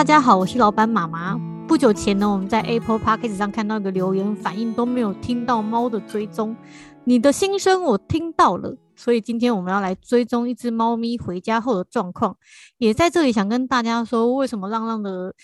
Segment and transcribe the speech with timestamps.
[0.00, 1.38] 大家好，我是老板妈妈。
[1.68, 6.56] 不久前呢，我们在 Apple Podcast 上看到一个留言，反映都没有听到猫的追踪。
[7.04, 12.34] 你的心声我听到了，所以今天我们要来追踪一只猫咪回家后的状况。
[12.78, 15.34] 也在这里想跟大家说，为什么浪浪的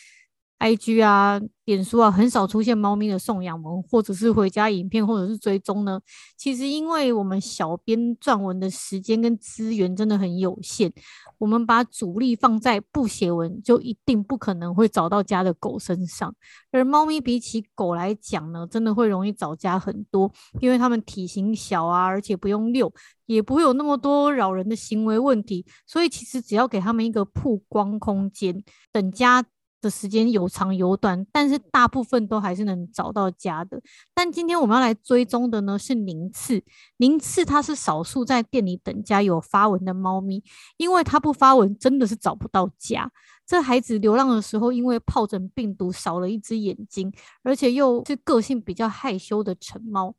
[0.58, 6.00] IG 啊、脸书啊很少出现猫咪的送养文，或者是回家影片，或者是追踪呢？
[6.36, 10.90] 其实因为我们小编撰文的时间跟资源真的很有限。
[11.38, 16.34] 我们把主力放在不写文就一定不可能会找到家的狗身上，
[16.72, 22.90] 而猫咪比起狗来讲呢，真的会容易找家很多，因为它们体型小啊，而且不用遛，
[23.26, 29.44] 也不会有那么多扰人的行为问题，所以其实只要给他们一个曝光空间，等家。
[29.86, 33.80] 的时间有长有短，但是大部分都还是能找到家的。
[34.12, 36.62] 但今天我们要来追踪的呢是宁次，
[36.96, 40.42] 宁次它是少数在店里等家有发文的猫咪，
[40.76, 43.10] 因为它不发文真的是找不到家。
[43.46, 47.12] 这孩子流浪的时候，因为疱疹病毒少了一只眼睛，
[47.44, 50.12] 而且又是个性比较害羞的成猫。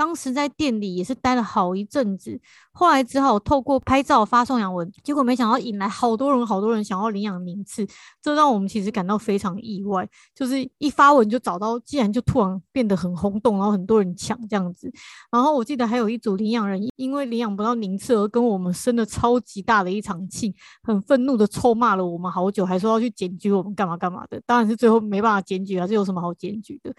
[0.00, 2.40] 当时在店里也是待了好一阵子，
[2.72, 7.86] 后来只好透过拍照发送养文，结果没想到引来好多人，好多人想要领养宁次，
[8.22, 10.08] 这让我们其实感到非常意外。
[10.34, 14.90] 就是一发文就找到，竟然就突然变得很轰动，然后很多人抢这样子。
[15.30, 24.40] 然后我记得还有一组领养人因为领养不到宁次而跟我们生了超级大的一场气，很愤怒的臭骂了我们好久，还说要去检举我们干嘛干嘛的。
[24.46, 26.90] 当然是最后没办法检举啊，这有什么好检举的？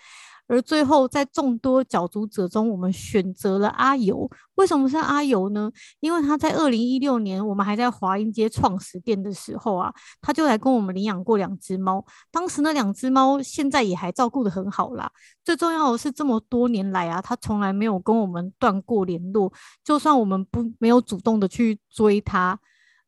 [0.52, 4.30] 而最后，在众多角逐者中，我们选择了阿尤。
[4.56, 5.72] 为什么是阿尤呢？
[6.02, 12.06] 因为他在二零一六年，我们还在华阴街创始店的时候啊，他就来跟我们领养过两只猫。
[12.30, 15.10] 当时那两只猫现在也还照顾得很好啦。
[15.42, 19.54] 最重要的是，这么多年来啊，他从来没有跟我们断过联络。
[19.86, 22.60] 就算我们不没有主动的去追他。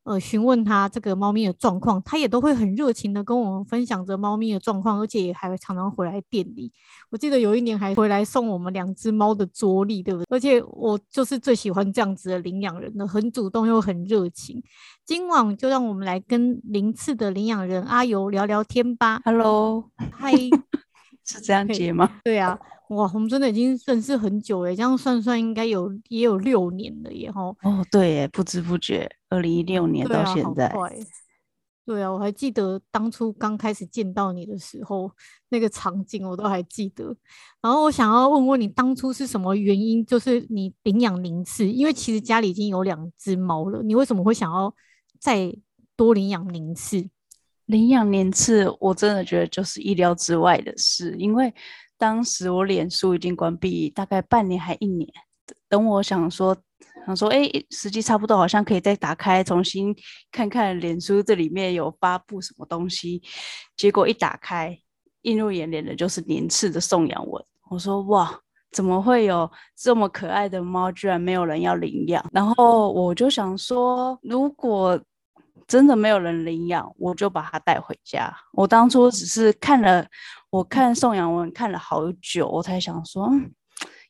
[0.03, 6.69] 呃，询问他这个猫咪的状况，他也都会很热情的跟我们分享着猫咪的状况，而且也还会常常回来店里。
[7.09, 10.25] 我记得有一年还回来送我们两只猫的桌历，对不对？
[10.29, 14.61] 而且我就是最喜欢这样子的领养人了，很主动又很热情。
[15.05, 19.21] 今晚就让我们来跟零次的领养人阿尤聊聊天吧。
[19.23, 20.33] Hello，嗨，
[21.23, 22.19] 是这样接吗？
[22.25, 22.59] 对啊。
[22.89, 27.55] 哇，我们真的已经认识很久了，这样算算应该有也有六年了耶吼。
[27.63, 30.73] 哦，对耶，不知不觉，二零一六年到现在。
[31.85, 35.11] 对啊，我还记得当初刚开始见到你的时候，
[35.49, 37.13] 那个场景我都还记得。
[37.61, 41.69] 然后我想要问问你，当初是什么原因，就是你领养宁次？
[41.69, 44.73] 因为其实家里已经有两只猫了，你为什么会想要
[45.19, 45.53] 再
[45.97, 47.09] 多领养宁次？
[47.65, 51.53] 领养宁次，我真的觉得就是意料之外的事，因为。
[51.95, 55.07] 当时我脸书已经关闭大概半年还一年，
[55.69, 56.57] 等我想说
[57.05, 59.95] 想说，哎，时机差不多，好像可以再打开重新
[60.31, 63.21] 看看脸书这里面有发布什么东西。
[63.75, 64.77] 结果一打开，
[65.23, 67.43] 映入眼帘的就是年次的送养文。
[67.69, 68.39] 我说哇，
[68.71, 72.23] 怎么会有这么可爱的猫，居然没有人要领养？
[72.31, 74.99] 然后我就想说，如果
[75.67, 78.33] 真的没有人领养，我就把它带回家。
[78.53, 80.05] 我当初只是看了。
[80.49, 83.27] 我看送养文看了好久，我才想说，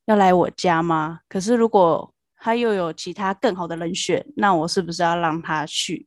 [0.07, 1.19] 要来我家吗？
[1.29, 2.12] 可是如果
[2.43, 6.05] 他又有其他更好的人选，那我是不是要让他去？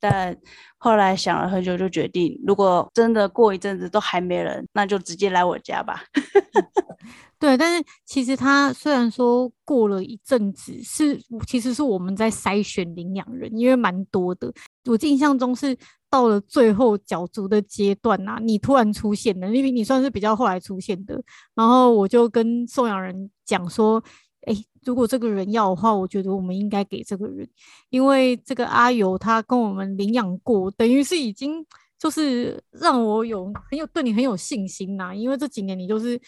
[0.00, 0.34] 但
[0.78, 6.02] 后来想了很久，就决定，如果真的过一阵子都还没人，那就直接来我家吧。
[7.38, 14.50] 对，但是其实他虽然说过了一阵子，是其实是我们在筛选领养人，因为蛮多的。
[14.86, 15.76] 我印象中是
[16.08, 21.22] 到了最后角逐的阶段呐、啊，你突然出现的，因为你算是比较后来出现的。
[21.54, 24.02] 然后我就跟送养人讲说，
[24.46, 27.46] 哎，如果这个人要的话，我觉得我们应该给这个人，
[27.90, 31.64] 因为这个阿尤他跟我们领养过，等于是已经
[31.98, 36.20] 就是让我有很有对你很有信心呐、因为这几年你就是。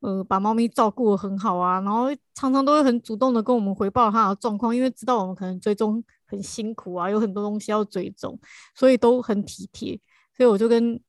[0.00, 8.38] 呃，把猫咪照顾得很好啊，然后常常都会很主动的跟我们回报它的状况，因为知道我们可能追踪很辛苦啊，有很多东西要追踪，
[8.74, 9.98] 所以都很体贴。
[10.36, 11.00] 所以我就跟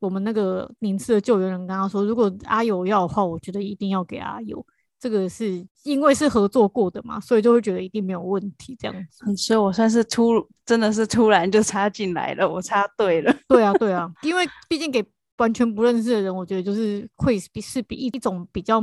[0.00, 4.64] 我们那个宁次的救援人跟他说，如果阿友要的话，我觉得一定要给阿友。
[5.00, 9.24] 这个是因为是合作过的嘛，所以就会觉得一定没有问题这样子。
[9.26, 13.34] 嗯，所以我算是突，真的是突然就插进来了，我插对了。
[13.48, 15.04] 对啊，对啊，因为毕竟给。
[15.40, 18.78] 完全不认识的人，我觉得就是会比是比一种比较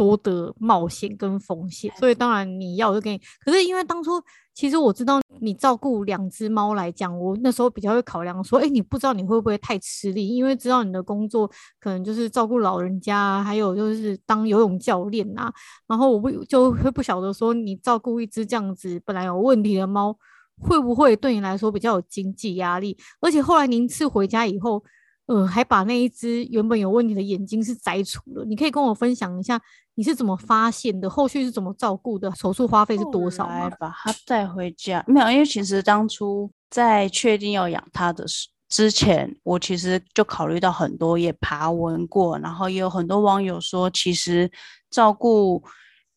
[0.00, 3.20] 多的冒险跟风险，所以当然你要我就给你。
[3.44, 4.12] 可是因为当初
[4.54, 11.46] 其实我知道你照顾两只猫来讲，我那时候比较会考量说，哎、欸，你不知道你会不会太吃力，因为知道你的工作
[11.78, 15.52] 可能就是照顾老人家啊，还有就是当游泳教练啊，
[15.86, 20.16] 然后我不就会不晓得说你照顾一只这样子本来有问题的猫。
[20.62, 22.94] 会不会对你来说比较有经济压力？
[23.18, 24.84] 而且后来您次回家以后，
[25.30, 28.44] 呃，还把那一只原本有问题的眼睛是摘除了。
[28.44, 29.60] 你可以跟我分享一下
[29.94, 33.68] 你是怎么发现的，后续是怎么照顾的，手术花费是多少吗？
[33.68, 44.50] 来把它带回家，没有，因为其实当初在确定要养它的时之前，我其实就考虑到很多，也爬文过，然后也有很多网友说，其实
[44.90, 45.62] 照顾。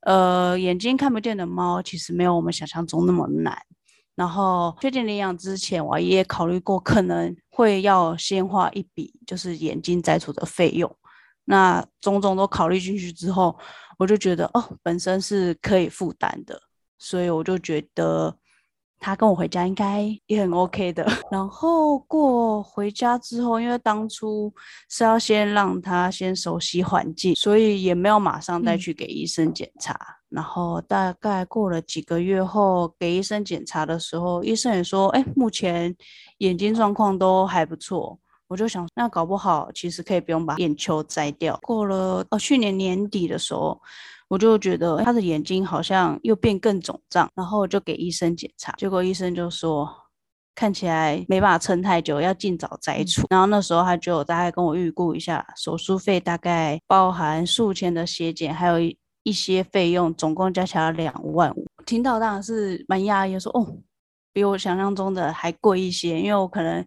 [0.05, 3.57] 呃，眼睛看不见的猫其实没有我们想象中那么难。
[4.15, 10.93] 然后确定领养之前，我也考虑过可能会要先花一笔就是眼睛摘除的费用。
[11.45, 13.57] 那种种都考虑进去之后，
[13.97, 16.61] 我就觉得哦，本身是可以负担的，
[16.97, 18.37] 所以我就觉得。
[19.05, 21.05] 他跟我回家应该也很 OK 的。
[21.29, 24.49] 然后过回家之后，因为当初
[24.87, 29.93] 是要先让他先熟悉环境，所以也没有马上带去给医生检查。
[29.93, 35.95] 嗯、然后大概过了几个月后，给医生检查的时候，医生也说：“哎，目前
[36.39, 38.19] 眼睛状况都还不错。”
[38.49, 41.57] 我就想，那搞不好其实可以不用把眼球摘掉。
[41.63, 43.79] 过了哦，去年年底的时候。
[44.29, 49.87] 我就觉得他的眼睛好像又变更肿胀，然后就给医生检查，结果医生就说
[50.55, 53.21] 看起来没办法撑太久，要尽早摘除。
[53.29, 58.77] 然后那时候他就大概跟我预估一下手术费，大概包含术前的血检，还有
[59.23, 61.65] 一些费用，总共加起来两万五。
[61.85, 63.77] 听到当然是蛮讶异，说哦，
[64.31, 66.85] 比我想象中的还贵一些，因为我可能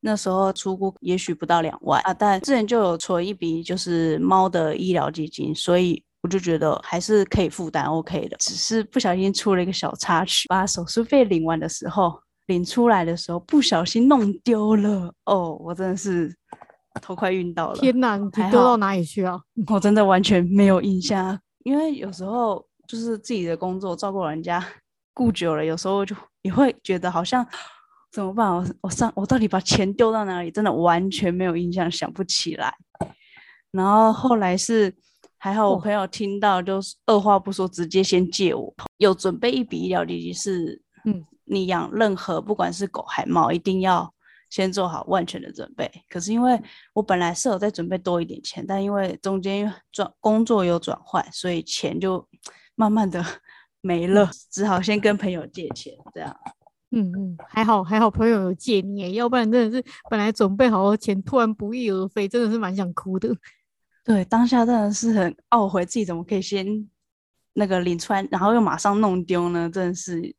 [0.00, 6.02] 那时候出估也许不到两万啊，但之前就有存一笔就是猫的医疗基金，所以。
[6.22, 12.12] 我就觉得还是可以负担 OK 的，只是不小心出了一个小插曲，把手术费领完的时候，
[12.48, 15.10] 领出来的时候不小心弄丢了。
[15.24, 16.30] 哦，我真的是
[17.00, 17.80] 头快晕到了。
[17.80, 19.40] 天哪，你丢到哪里去啊？
[19.72, 24.64] 我真的完全没有印象，因为有时候就是自己的工作照顾人家
[25.14, 27.46] 顾久了，有时候就也会觉得好像
[28.12, 28.50] 怎么办？
[28.54, 30.50] 我我上我到底把钱丢到哪里？
[30.50, 32.74] 真的完全没有印象，想不起来。
[33.70, 34.94] 然后后来是。
[35.42, 44.12] 还好我朋友听到，就是二话不说，直接先借我，有准备一笔医疗基金，是，嗯，你养任何不管是狗还猫，一定要
[44.50, 45.90] 先做好万全的准备。
[46.10, 46.60] 可是因为
[46.92, 52.28] 我本来是有在准备多一点钱，但因为中间转工作有转换，所以钱就
[52.76, 53.24] 慢慢的
[53.80, 56.36] 没了，只好先跟朋友借钱这样。
[56.92, 63.32] 嗯嗯，还好还好朋友有借你，要不然真的是本来准备好的钱突然不翼而飞，真的是蛮想哭的。
[64.02, 66.66] 对，当下真的是很懊悔，自己怎么可以先
[67.52, 69.70] 那个领出来，然后又马上弄丢呢？
[69.72, 70.34] 真的是，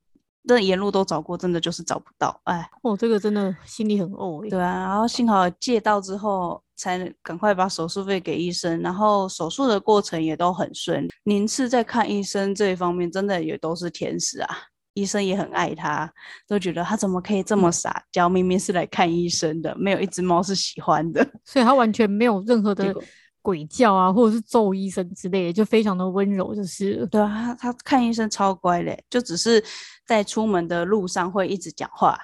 [0.48, 2.40] 真的沿路都找过，真的就是找不到。
[2.46, 4.50] 哎，哦，这个真的心里很怄。
[4.50, 11.10] 对啊，然后幸好借到之后，才赶快把手术费给医生，然后手术的过程也都很顺利。
[11.24, 14.58] 您是在看医生这一方面，真的也都是天使啊，
[14.96, 16.12] 医生也很爱他，
[16.48, 22.94] 都觉得他怎么可以这么傻娇，明明是来看医生的，没有一只猫是喜欢的，所以他完全没有任何的。
[23.42, 27.06] 鬼叫啊，或者是揍医生之类的，就非常的温柔，就是。
[27.08, 29.64] 对啊，他他看医生超乖嘞，就只是
[30.06, 32.18] 在出门的路上会一直讲话，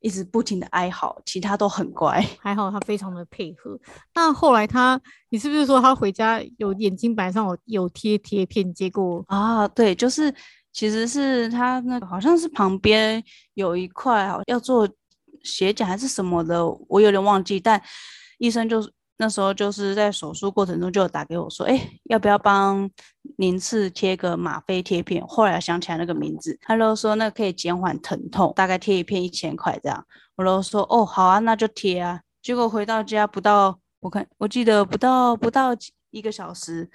[0.00, 2.24] 一直不停的哀嚎，其他都很乖。
[2.40, 3.78] 还好他非常的配合。
[4.14, 8.74] 那后来他，你是不是说他回家有眼睛板上有有贴贴片？
[8.74, 10.34] 结果啊，对，就是
[10.72, 13.22] 其实是他那个好像是旁边
[13.54, 14.88] 有一块，好要做
[15.42, 17.80] 血检还是什么的，我有点忘记，但
[18.38, 18.92] 医生就是。
[19.18, 22.88] 那时候就是在手术过程中就有打给我说，哎，要不要帮
[23.36, 25.24] 您次贴个吗啡贴片？
[25.26, 30.06] 后来想起来那个名字，他就说那可以减缓疼痛，大概贴一片一千块这样。
[30.36, 32.20] 我就说哦，好啊，那就贴啊。
[32.40, 35.70] 结果回到家不到，我看我记得不到不到
[36.10, 36.88] 一个小时，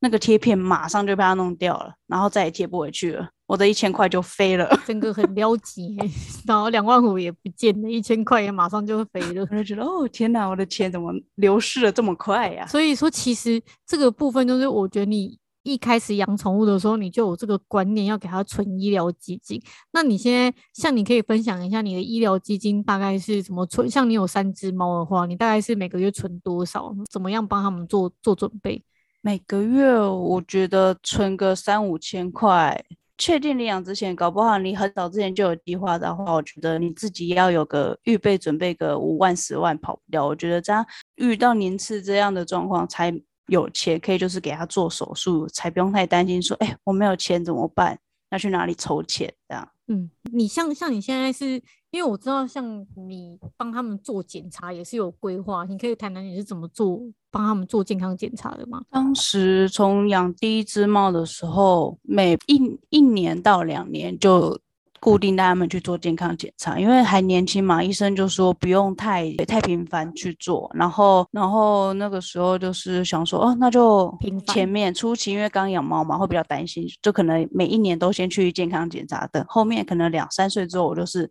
[0.00, 3.30] 那个贴片马上就被他弄掉了，然后再也贴不回去了。
[3.50, 5.98] 我的一千块就飞了， 整个很撩急，
[6.46, 9.42] 然后两万五也不见了，一千块也马上就飞了。
[9.50, 12.64] 我就觉得，哦天哪，我的钱怎么流失的这么快呀？
[12.68, 19.60] 所以说，其实这个部分就是，我觉得你一开始养宠物的时候，你就有这个观念，要给它存医疗基金。
[19.90, 23.90] 那你现在，像你可以分享一下你的医疗基金大概是怎么存？
[23.90, 26.94] 像你有三只猫的话，你大概是每个月存多少？
[27.10, 28.80] 怎么样帮他们做做准备？
[29.22, 32.84] 每个月我觉得存个三五千块。
[33.20, 40.26] 确定领养之前，搞不好你很早之前就有计划的话，我觉得你自己要有个预备准备个五万十万跑不掉。
[40.26, 40.84] 我觉得这样
[41.16, 43.12] 遇到年次这样的状况才
[43.48, 47.98] 有钱，可以就是给他做手术，才不用太担心说，哎，我没有钱怎么办？
[48.30, 49.30] 要去哪里筹钱？
[49.46, 49.68] 这样。
[49.90, 58.80] 嗯，你像像你现在是因为我知道，像你帮他们做检查也是有规划，你可以谈谈你是怎么做帮他们做健康检查的吗？
[58.88, 64.56] 当时从养第一只猫的时候，每一一年到两年就
[65.00, 70.70] 固定带他们去做健康检查，因为还年轻嘛，医生就说不用太太频繁去做。
[70.74, 74.14] 然后，然后那个时候就是想说，哦，那就
[74.46, 79.26] 前面初期因为刚养猫嘛，会比较担心，就可能每一年都先去健康检查。
[79.28, 81.30] 等后面可能两三岁之后，我就是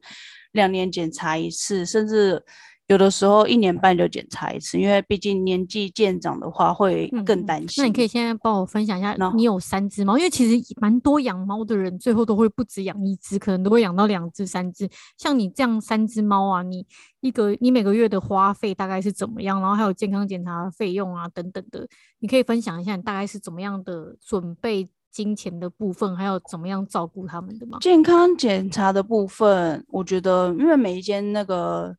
[0.54, 2.44] 两年检查一次，甚至。
[2.90, 7.84] 有的时候一年半就检查一次，因为毕竟年纪渐长的话会更担心。
[7.84, 14.90] 嗯、那你可以现在帮我分享一下，你有三只猫，因为其实蛮多养猫的人最后都会不止养一只，可能都会养到两只、三只。
[15.20, 16.84] 像你这样三只猫啊，你
[17.22, 19.62] 一个你每个月的花费大概是怎么样？
[19.62, 27.78] 然后还有健康检查的费用啊等等的，你可以分享一下你大概是怎么样的准备金钱的部分，还有怎么样照顾他们的吗？
[27.82, 31.96] 健康检查的部分，我觉得因为每一间那个。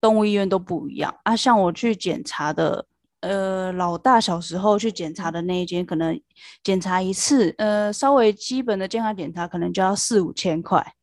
[0.00, 2.86] 动物医院都不一样啊，像我去检查的，
[3.20, 6.20] 呃，老大小时候去检查的那一间，可能
[6.62, 10.94] 检查一次，呃，稍微基本的健康检查可能就要四五千块。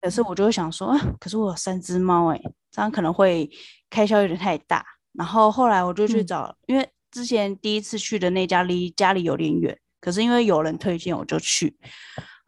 [0.00, 3.50] 可是我就会想说，啊，可是我有三只猫，诶，这样可能会
[3.90, 4.84] 开销有点太大。
[5.12, 11.76] 然后后来我就去找，嗯、因为之前第一次去的那家离家里有点远，可是因为有人推荐，我就去。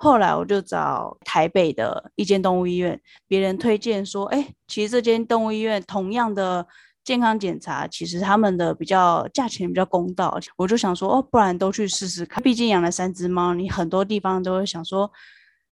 [0.00, 6.64] 后来我就找台北的一间动物医院，别人推荐说，哎，其实这间动物医院同样的
[7.02, 10.38] 健康检查，其实他们的比较价钱比较公道。
[10.56, 12.40] 我就想说，哦，不然都去试试看。
[12.42, 15.10] 毕竟养了三只猫，你很多地方都会想说，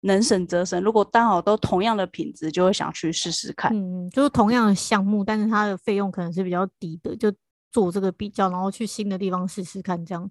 [0.01, 0.79] 能省则省。
[0.83, 3.75] 如果刚好都同样的品质，就会想去试试看。
[3.75, 7.33] 嗯，就是同样的项目，但是它的费用可能是比较低的，就
[7.71, 10.29] 做这个比较，然后去新的地方试试看，这样。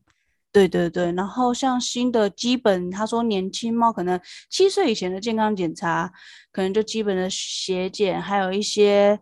[0.53, 6.13] 对对对，然后像新的基本，他说年轻猫可能七岁以前的健康检查，
[6.51, 9.17] 可能就基本的血检，还有一些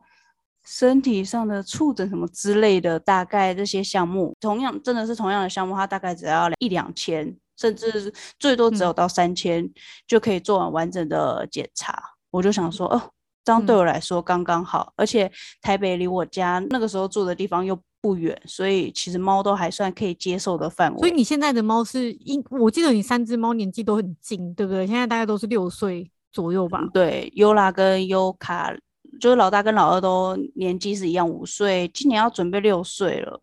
[0.64, 9.72] 身体上的触诊什么之类的，大概这些项目，同样真的是同样的项目，它大概只要一两千，甚至最多只有到三千，嗯，
[10.06, 12.02] 就可以做完完整的检查。
[12.30, 13.10] 我就想说，哦，
[13.44, 15.30] 这样对我来说刚刚好，嗯，而且
[15.60, 17.78] 台北离我家那个时候住的地方又。
[18.00, 20.98] 不远，所以其实猫都还算可以接受的范围。
[20.98, 24.86] 所以你现在的猫是，因我记得你三只猫年纪都很近，对不对？
[24.86, 26.88] 现在大概都是六岁左右吧？
[26.92, 28.72] 对，优拉跟优卡，
[29.20, 33.40] 就是老大跟老二都年纪是一样，五岁，今年要准备六岁了。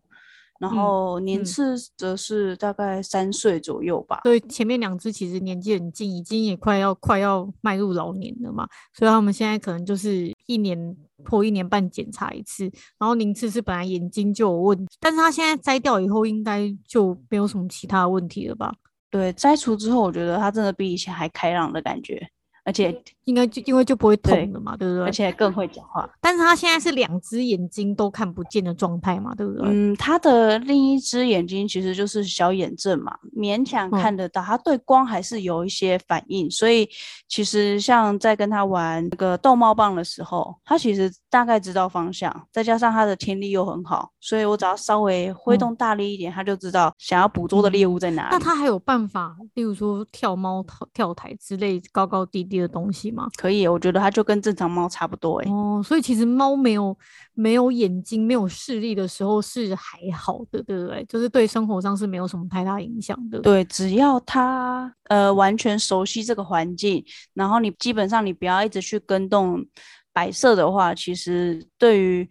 [0.58, 4.20] 然后年次则是大概三岁左右吧。
[4.24, 8.66] 所以前面两只其实年纪很近，已经也快要快要迈入老年了嘛。
[8.92, 12.64] 所以他们现在可能就是一年或一年半检查一次。
[12.98, 18.74] 然后宁次是本来眼睛就有问题，但是他现在摘掉以后，应该就没有什么其他的问题了吧？
[19.10, 22.28] 对，摘除之后，我觉得他真的比以前还开朗的感觉。
[22.64, 22.92] 而且
[23.26, 25.04] 应该就因为就不会痛了嘛，对，对不对？
[25.04, 26.08] 而且更会讲话。
[26.20, 29.62] 但是他现在是两只眼睛都看不见的状态嘛，对不对？
[29.64, 36.48] 嗯，他的另一只眼睛其实就是小眼症嘛，勉强看得到，他对光还是有一些反应。
[36.48, 36.88] 嗯、所以
[37.28, 48.28] 其实像在跟他玩那个逗猫棒的时候，他其实大概知道方向，再加上他的听力又很好，所以我只要稍微挥动大力一点，嗯、他就知道想要捕捉的猎物在哪里。
[48.28, 52.56] 嗯、那他还有办法，例如说跳猫跳台之类，高高低低。
[52.56, 53.26] 的东西吗？
[53.36, 55.50] 可以，我觉得它就跟正常猫差不多哎。
[55.50, 56.96] 哦，所以其实猫没有
[57.32, 61.04] 没有眼睛、没有视力的时候是还好的，对不对？
[61.08, 63.40] 就是对生活上是没有什么太大影响的。
[63.40, 69.64] 对，只要它呃完全熟悉这个环境，然后你基本上你不要一直去跟动
[70.12, 72.28] 摆设的话，其实对于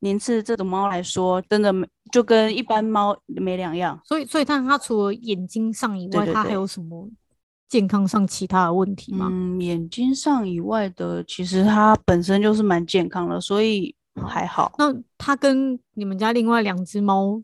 [0.00, 1.74] 宁次这种猫来说，真的
[2.12, 4.00] 就跟一般猫没两样。
[4.04, 7.10] 所以，所以它它除了眼睛上以外，对对对，它还有什么？
[7.68, 9.28] 健康上其他的问题吗？
[9.30, 13.94] 嗯，眼睛上以外的，其实它本身就是蛮健康的，所以
[14.26, 14.72] 还好。
[14.78, 17.40] 那它跟你们家另外两只猫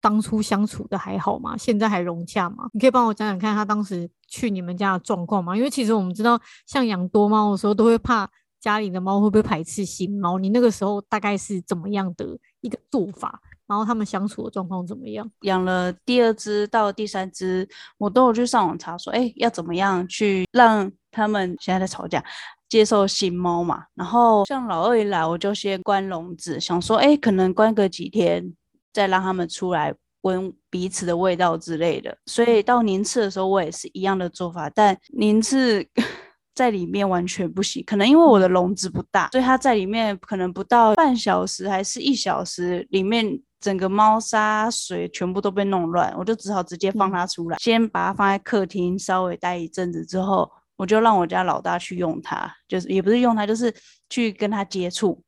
[0.00, 1.56] 当初相处的还好吗？
[1.56, 2.68] 现在还融洽吗？
[2.72, 5.56] 你可以帮我讲讲看，它当时去你们家的状况吗？
[5.56, 8.28] 因为其实我们知道，像养多猫的时候，都会怕
[8.60, 10.38] 家里的猫会不会排斥新猫。
[10.38, 13.40] 你那个时候大概是怎么样的一个做法？
[13.66, 15.28] 然后他们相处的状况怎么样？
[15.40, 17.68] 养了第二只到第三只，
[17.98, 22.22] 我都有去上网查说，哎，要怎么样去让他们现在在吵架，
[22.68, 23.84] 接受新猫嘛？
[23.94, 28.54] 然后像老二一来，我就先关笼子，想说，哎，可能关个几天，
[28.92, 32.16] 再让他们出来闻彼此的味道之类的。
[32.26, 35.84] 所以到宁次的时候，我也是一样的做法，但宁次
[36.54, 43.40] 在里面完全不行，可能因为我的笼子不大，所以他在里面可能不到半小时还是一小时里面。
[43.60, 53.74] 整个猫砂水全部都被弄乱，我就只好直接放它出来，嗯、先把它放在客厅稍微待一阵子之后，我就让我家老大去用它，就是也不是用它，就是
[54.10, 55.22] 去跟它接触。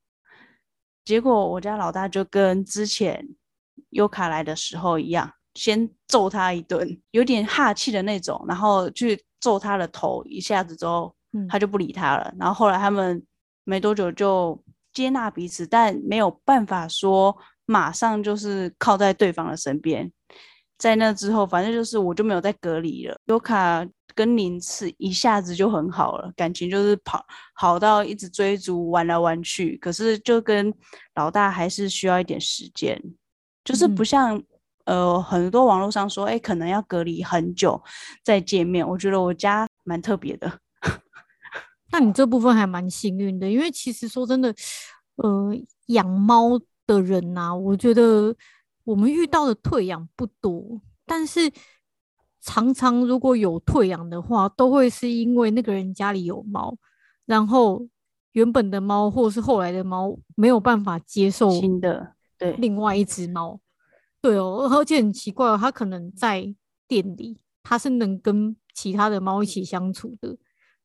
[1.04, 3.26] 结果我家老大就跟之前
[3.90, 11.14] 优卡来的时候一样，先揍他一顿，有点哈气的那种，然后去揍他的头一下子之后，
[11.49, 12.30] 他就不理他了。
[12.38, 13.25] 然后后来他们
[13.64, 17.35] 没多久就接纳彼此，但没有办法说
[17.68, 20.10] 马上就是靠在对方的身边。
[20.76, 23.16] 在那之后，反正就是我就没有再隔离了。
[23.26, 29.76] 尤卡跟宁次一下子就很好了，感情就是跑好到一直追逐玩来玩去。
[29.76, 30.75] 可是就跟
[31.14, 33.00] 老大还是需要一点时间，
[33.62, 34.42] 就是不像。
[34.84, 37.78] 呃，很多网络上说，哎、欸，可能要隔离很久
[38.25, 38.88] 再见面。
[38.88, 40.50] 我觉得我家蛮特别的。
[41.92, 44.48] 那你这部分还蛮幸运的，因为其实说真的，
[45.16, 45.54] 呃，
[45.88, 46.58] 养猫
[46.88, 48.35] 的人呐、啊，我觉得
[48.83, 51.52] 我们遇到的退养不多，但是
[52.40, 56.76] 常常如果有退养的话，都会是因为那个人家里有猫，
[57.26, 57.87] 然后
[58.33, 63.61] 原本的猫或者是后来的猫没有办法接受新的，对，另外一只猫。
[64.21, 66.52] 对哦，而且很奇怪哦，他可能在
[66.88, 70.37] 店里，它是能跟其他的猫一起相处的，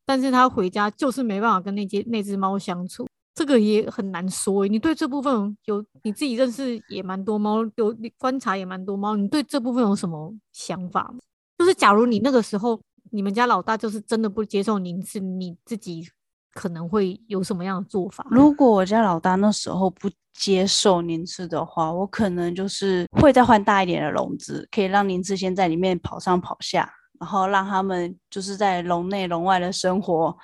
[0.05, 4.67] 但是它回家就是没办法跟那只那只猫相处，这个也很难说。
[4.67, 11.13] 你对这部分有你自己认识也蛮多猫，有你观察也蛮多猫，你对这部分有什么想法？
[11.57, 12.79] 就是假如你那个时候
[13.11, 16.07] 你们家老大就是真的不接受您，是你自己。
[16.55, 18.23] 可能会有什么样的做法？
[18.29, 26.87] 如果我家老大那时候不接受宁次的话，我可能就是会再换大一点的笼子，可以让宁次先在里面跑上跑下，
[27.19, 30.37] 然后让他们就是在笼内笼外的生活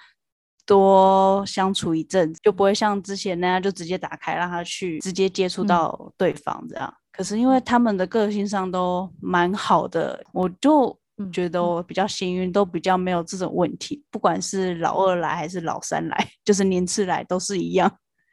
[0.70, 6.88] 多相处一阵子，就不会像之前那样就直接打开让他去直接接触到对方这样。
[6.88, 10.96] 嗯、可是因为他们的个性上都蛮好的，我就。
[11.34, 14.02] 觉得我比较幸运，都比较没有这种问题。
[14.10, 17.92] 不管是老二来还是老三来， 就是年次来都是一样。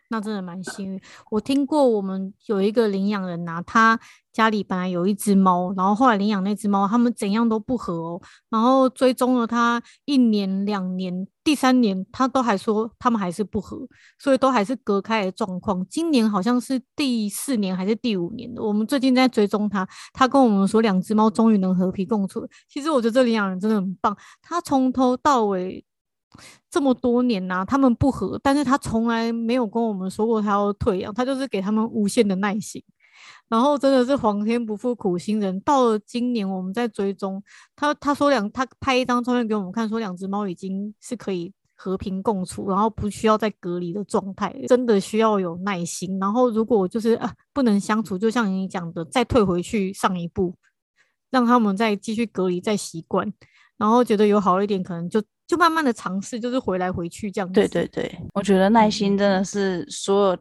[0.09, 1.01] 那真的蛮幸运。
[1.33, 3.99] 我听过我们有一个领养人呐、啊，他
[4.37, 8.21] 家里本来有一只猫，然后后来领养那只猫，他们怎样都不合哦。
[8.51, 13.79] 然后追踪了他一年、两年，第三年他都还说他们还是不合，
[14.19, 15.83] 所以都还是隔开的状况。
[15.89, 22.47] 今年好像是第四年还是第五年的，我们最近在追踪他，他跟我们说两只猫终于能和平共处。
[22.69, 25.83] 其实我觉得这领养人真的很棒，他从头到尾。
[26.71, 32.83] 这么多年呐、啊，他们不和，但是他从来没有跟我们说过他要退养，他就是给他们无限的耐心。
[33.49, 37.43] 然后真的是皇天不负苦心人，到了今年我们在追踪
[37.75, 46.19] 他，他说两，他拍一张照片给我们看，说两只猫已经是可以和平共处，然后不需要再隔离的状态，真的需要有耐心。
[46.19, 50.55] 然后如果就是啊不能相处，就像你讲的，再退回去上一步，
[51.31, 53.33] 让他们再继续隔离，再习惯，
[53.77, 55.23] 然后觉得有好一点，可能就。
[55.47, 57.55] 就慢慢的尝试，就是回来回去这样子。
[57.55, 60.39] 对对对，我觉得耐心真的是所有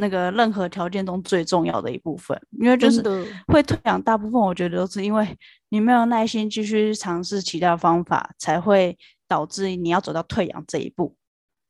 [0.00, 3.02] 那个任何条件中最重要的一部分，因为就是
[3.48, 5.36] 会退养，大部分我觉得都是因为
[5.70, 11.14] 你没有耐心继续尝试其他方法，才会导致你要走到退养这一步。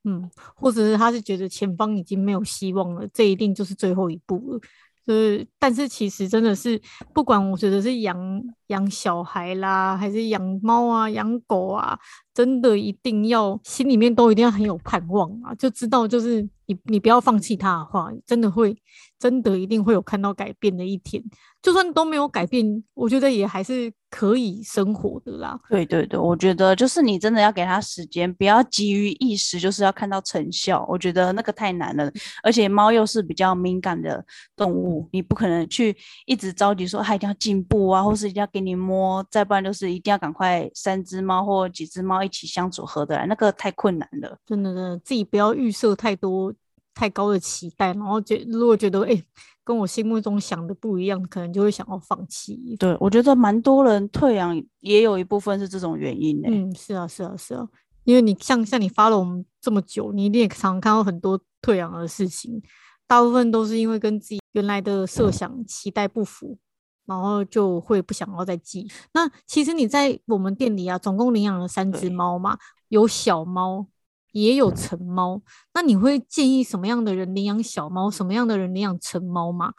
[0.05, 4.61] 嗯，或者是他是觉得前方已经没有希望了，这一定就是最后一步了。
[5.07, 6.79] 就是，但是其实真的是，
[7.15, 11.99] 不管我觉得是养养小孩啦，还是养猫啊、养狗啊，
[12.35, 18.77] 真的一定要心里面都一定要很有盼望啊，就知道就是你你不要放弃他的话，真的会。
[19.21, 21.21] 真的一定会有看到改变的一天，
[21.61, 25.59] 就算都没有改变，我觉得也还是可以生活的啦。
[25.69, 30.87] 对对对，我觉得就是你真的要给他时间，不要急于一时，就是要看到成效。
[30.89, 32.09] 我觉得那个太难了，
[32.45, 44.39] 而且猫又是比较敏感的动物，你不可能去一直着急说它一定要进步啊，或是一定要给你摸，再不然就是一定要赶快三只猫或几只猫一起相处合得来，那个太困难了。
[44.47, 46.55] 真的，真的，自己不要预设太多。
[46.99, 49.25] 太高的期待，然后觉如果觉得哎、欸，
[49.63, 52.75] 跟我心目中想的不一样，可能就会想要放弃。
[52.77, 56.49] 对，我觉得蛮多人退养也有一部分是这种原因呢。
[56.51, 57.65] 嗯，是啊，是啊，是啊，
[58.03, 62.61] 因为你像像你发了我们这么久，你一定也常常看到很多退养的事情，
[63.07, 66.59] 大部分都是因为跟自己原来的设想期待不符，
[67.07, 68.91] 然后就会不想要再寄。
[69.15, 72.59] 那其实你在我们店里啊，总共领养了三只猫嘛，
[72.89, 73.87] 有小猫。
[74.33, 75.41] 也有成猫，
[75.75, 79.73] 那你会建议什么样的人领养小猫，什么样的人领养成猫吗？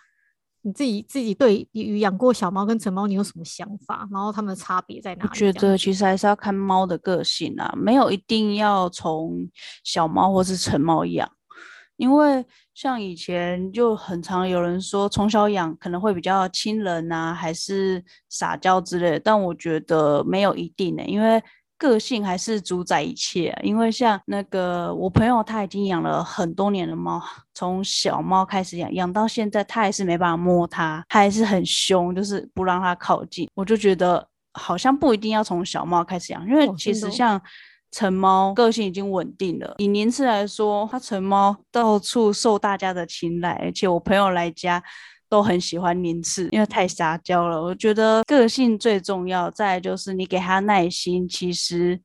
[0.61, 4.05] 你自己自己对于养过小猫跟成猫，你有什么想法？
[4.11, 5.29] 然后它们的差别在哪里？
[5.29, 9.49] 我觉得其实还是要看猫的个性啊，没有一定要从
[9.85, 11.31] 小猫或是成猫养，
[11.95, 21.41] 因为像以前就很常有人说从小养可能会比较亲人啊，还是撒娇之类的，但我觉得没有一定的、欸，因为。
[21.79, 27.19] 个性还是主宰一切啊，因为像那个我朋友他已经养了很多年的猫，
[27.53, 33.49] 从小猫开始养，养到现在他还是没办法摸它，他还是很凶，就是不让它靠近。
[33.55, 37.41] 我就觉得好像不一定要从小猫开始养，因为其实像
[37.91, 39.75] 成猫个性已经稳定了。
[39.77, 44.83] 以年次来说，它成猫到处受大家的青睐，而且我朋友来家
[45.29, 47.61] 都很喜欢宁次，因为太撒娇了。
[47.61, 51.27] 我觉得个性最重要，再来就是你给他耐心。
[51.27, 51.99] 其实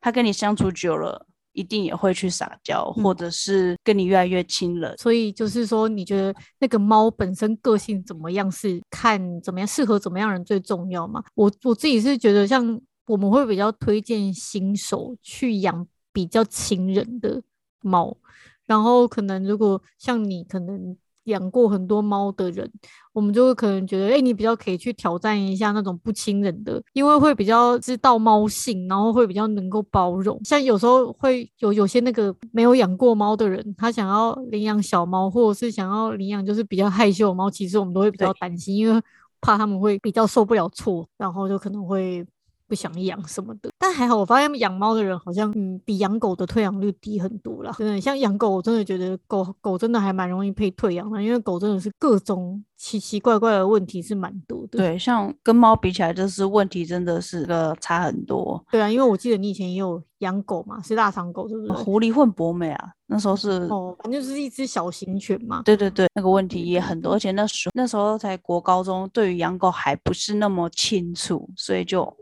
[0.00, 4.96] 他跟你相处久了，一定也会去撒娇，或者是跟你越来越亲了。
[4.96, 11.24] 所以就是说，你觉得那个猫本身个性怎么样，是看怎么样适合怎么样人最重要吗？
[11.34, 12.80] 我我自己是觉得像。
[13.08, 17.40] 我们会比较推荐新手去养比较亲人的
[17.80, 18.16] 猫，
[18.64, 22.68] 然后可能如果像你可能养过很多猫的人，
[23.12, 30.40] 我们就会可能觉得，哎，你比较可以去挑战一下那种不亲人的，因为会比较知道猫性，然后会比较能够包容。
[30.44, 39.00] 像有时候会有有些那个没有养过猫的人，他想要领养小猫，或者是想要领养就是比较害羞的猫，其实我们都会比较担心，因为
[39.40, 42.26] 怕他们会比较受不了挫，然后就可能会。
[42.68, 47.72] 不想养什么的，但还好，我发现养猫的人好像嗯比养狗的退养率低很多啦。
[47.78, 54.78] 真的，像养狗，我真的觉得狗狗真的还蛮容易被退养的，因为狗真的是各种奇奇怪怪的问题是蛮多的。
[54.78, 58.62] 对，像跟猫比起来，就是问题真的是个差很多。
[58.70, 61.72] 对啊，因为我记得你以前也有养狗嘛，是大肠狗，是不是？
[61.72, 65.62] 狐狸混博美啊，那时候是哦，反正就是一只小型犬嘛。
[65.62, 72.12] 对对对，那个问题也很多，而且那时候那时候才国高中，对于养狗还不是那么清楚，所以就。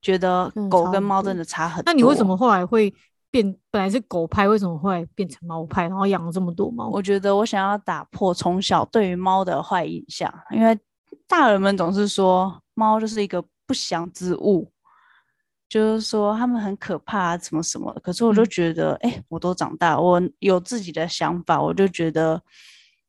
[0.00, 1.90] 觉得狗跟猫真的差很多。
[1.90, 2.92] 那你为什么后来会
[3.30, 3.56] 变？
[3.70, 5.82] 本来是狗派，为什么后来变成猫派？
[5.88, 6.88] 然后养了这么多猫？
[6.88, 10.78] 我觉得我想要打破从小对于猫的坏印象，因为
[11.26, 14.70] 大人们总是说猫就是一个不祥之物，
[15.68, 17.94] 就是说他们很可怕啊，什么什么。
[18.02, 22.40] 可是我就觉得，哎、嗯欸，我都长大，我有自己的想法，我就觉得，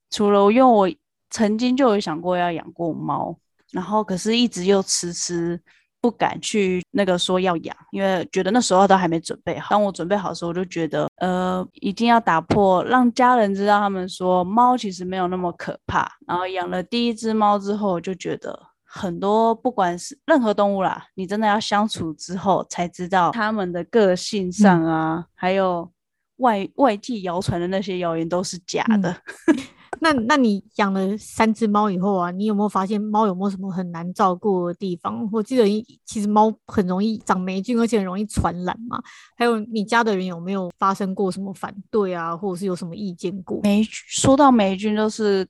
[0.09, 0.89] 除了因为我
[1.29, 3.37] 曾经就有想过要养过猫，
[3.71, 5.61] 然后可是一直又迟迟。
[6.01, 9.71] 不敢去那个说要养，因为觉得那时候都还没准备好。
[9.71, 16.09] 当我准备好的时候，我就觉得，呃，一定要打破，让家人知道，他们说猫其实没有那么可怕。
[16.25, 25.91] 然后养了第一只猫之后，就觉得很多，不管是任何动物啦，你真的要相处之后才知道他们的个性上啊，嗯、还有
[26.37, 29.11] 外外界谣传的那些谣言都是假的。
[29.47, 29.57] 嗯
[30.01, 35.27] 那那你养了三只猫以后啊，你有没有发现猫有没有什么很难照顾的地方？
[35.31, 35.65] 我记得
[36.05, 39.01] 其实猫很容易长霉菌，而且很容易传染嘛。
[39.35, 43.59] 还有你家的人有没有发生过什么反对啊，或者是有什么意见过？
[43.63, 45.47] 霉说到霉菌，都是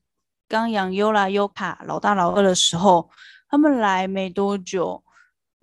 [0.48, 3.10] 刚养优拉优卡老大老二的时候，
[3.50, 5.04] 他们来没多久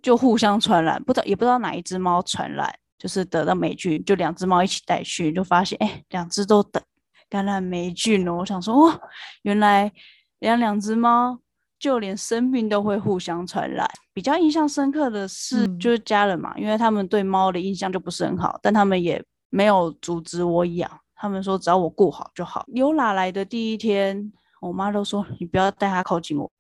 [0.03, 6.81] 就互相传染，不知道也不知道哪一只猫传染，就是得到霉菌，就两只猫一起带去，就发现哎，两只都得。
[7.29, 9.01] 感染霉菌了，我想说，哇，
[9.43, 9.93] 原来
[10.41, 11.39] 养两只猫，
[11.79, 13.89] 就连生病都会互相传染。
[14.13, 22.65] 比较印象深刻的是，就是家人嘛，嗯、因为他们对猫的印象就不是很好，但他们也没有阻止我养，他们说只要我顾好就好。
[22.75, 26.51] 优拉来的第一天，我妈都说你不要带它靠近我。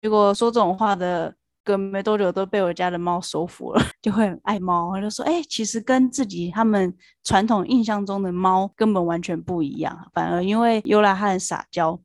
[0.00, 1.34] 结果说这种话的。
[1.70, 4.90] 隔没多久都被我家的猫收服了， 就会很爱猫。
[4.90, 9.96] 我就说，哎、欸，其实跟自己他们传统印象中的猫根本完全不一样。
[10.12, 11.98] 反而因为优拉很撒娇，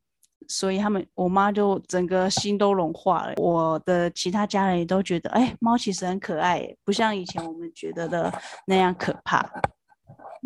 [0.46, 3.34] 所以他们我妈就整个心都融化了。
[3.36, 8.32] 我的其他家人也都觉得，哎、欸，猫其实很可爱，不像以前我们觉得的
[8.66, 9.44] 那样可怕。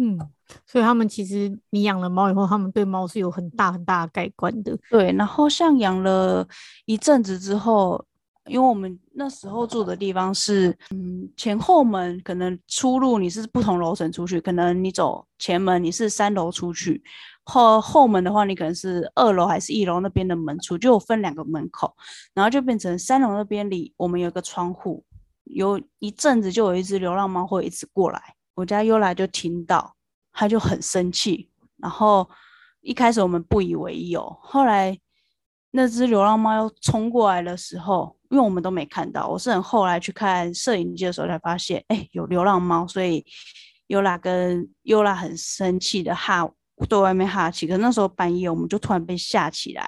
[0.00, 0.18] 嗯，
[0.66, 4.74] 所以他们其实你养了猫以后，他们对猫是有很大很大的改观的。
[4.88, 6.46] 对，然后像养了
[6.86, 8.02] 一阵子之后。
[8.46, 17.02] 因为我们那时候住的地方是，嗯，前后门可能出入你是不同楼层出去，可能你走前门你是三楼出去，
[17.44, 21.94] 后后门的话你可能是二楼还是一楼那边的门出，就分两个门口，
[22.34, 25.04] 然后就变成三楼那边里我们有个窗户，
[25.44, 29.94] 有一阵子就有一只流浪猫会一直过来，我家优来就听到，
[30.32, 32.28] 他就很生气，然后
[32.80, 34.98] 一开始我们不以为意哦，后来
[35.72, 38.16] 那只流浪猫又冲过来的时候。
[38.30, 43.24] 因为我们都没看到，我是很后来去看摄影机的时候才发现，哎，有流浪猫，所以
[43.88, 46.48] 尤拉跟尤拉很生气的哈，
[46.88, 47.66] 对外面哈气。
[47.66, 49.84] 可是那时候半夜，我们就突然被吓起来，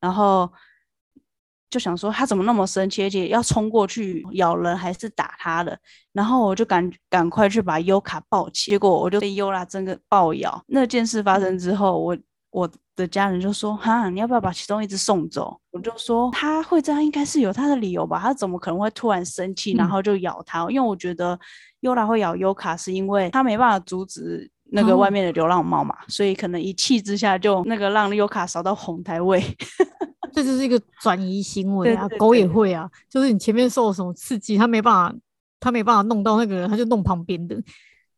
[0.00, 0.50] 然后
[1.70, 5.78] 就想说他怎么那么生气，而且要冲过去咬人还是打他的，
[6.12, 10.62] 然后我就赶赶快去把优卡抱起，结果我就被优拉真的暴咬。
[10.66, 12.16] 那件事发生之后，我。
[12.50, 12.66] 我
[12.98, 18.18] 的家人就说：“哈，你要不要把其中一只送走？”我就说：“他会这样，应该是有他的理由吧？
[18.18, 20.64] 他怎么可能会突然生气，然后就咬他？
[20.64, 21.38] 嗯、因为我觉得
[21.80, 29.42] 优拉会咬优卡，是因为他没办法阻止那个外面的流浪猫嘛，嗯、所以可能一气之下就那个让优卡扫到红台位。
[30.34, 35.16] 这就是一个转移行为啊，对对对，狗也会啊，就是你前面受了什么刺激，它没办法，
[35.60, 37.56] 它没办法弄到那个人，他就弄旁边的。”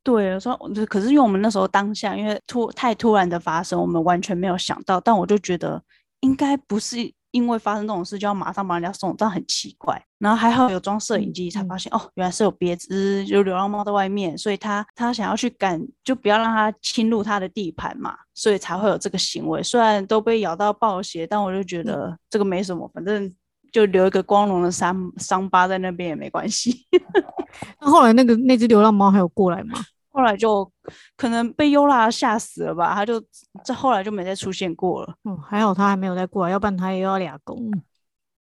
[0.03, 0.57] 对，我说，
[0.89, 5.01] 可是因为我们那时候当下，因为突太突然的发生，我们完全没有想到。
[5.01, 5.83] 但我就觉得，
[6.21, 10.03] 应该不是因为发生这种事就要马上把人家送，这样很奇怪。
[10.19, 19.63] 然后还好有装摄影机，才发现、嗯、哦，原来是有别只有流浪猫在外面，所以他他想要去赶，就不要让它侵入他的地盘嘛，所以才会有这个行为。
[19.63, 23.33] 虽然都被咬到爆血，但我就觉得这个没什么，反正
[23.73, 26.87] 就留一个光荣的伤伤疤在那边也没关系。
[27.81, 29.79] 那后来那个那只流浪猫还有过来吗？
[30.13, 30.69] 后来就
[31.17, 33.23] 可能被优拉吓死了吧，他就
[33.65, 35.15] 这后来就没再出现过了。
[35.25, 37.71] 嗯，还好他还没有再过来，要不然他也要俩公。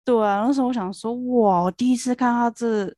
[0.05, 2.93] 对啊，那时候我想说，哇，我第一次看他这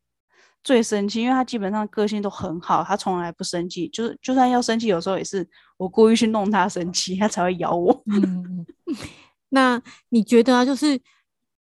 [0.64, 8.03] 最生气，因为他基本上个性都很好，他从来不生气，就是就算要生气，有时候也是我故意去弄他生气，他才会咬我。
[8.07, 8.64] 嗯，
[9.51, 10.99] 那你觉得啊，就是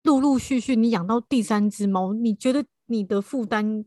[0.09, 3.85] 陆陆续续你养到第三只猫，你觉得你的负担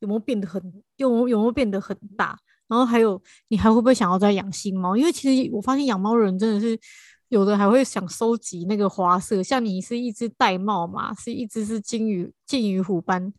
[0.00, 0.62] 有没有变得很
[0.96, 2.38] 有有没有变得很大？
[2.68, 4.94] 然后还有，你还会不会想要再养新猫？
[4.94, 6.78] 因为其实我发现养猫的人真的是
[7.28, 13.32] 有的还会想收集那个花色，像你是一只玳瑁嘛，是一只是金鱼金鱼虎斑，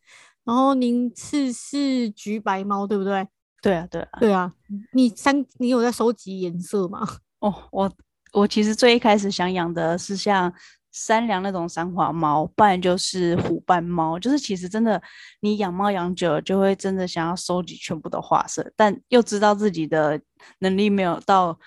[0.43, 3.27] 然后您是是橘白猫，对不对？
[3.61, 4.51] 对啊，对啊，对啊。
[4.93, 7.07] 你三你有在收集颜色吗？
[7.41, 7.91] 哦，我
[8.33, 10.51] 我其实最一开始想养的是像。
[10.95, 15.01] 三良那种三花猫，不然就是虎斑猫，就是其实真的，
[15.39, 20.21] 你养猫养久了，就会真的想要收集全部的花色，但又知道自己的
[20.59, 21.57] 能力没有到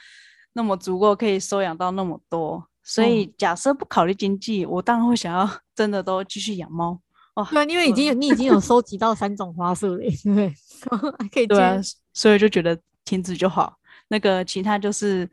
[0.53, 7.01] 那么足够，可以收养到那么多，所以假设不考虑经济，我当然会想要 真的都继续养猫。
[7.35, 10.55] 哦，对，因为已经有你已经有收集到三种花色了， 对，
[11.33, 11.77] 可以对啊，
[12.15, 15.29] 所以就觉得停止就好，那个其他就是。